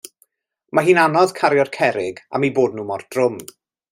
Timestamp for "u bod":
2.49-2.79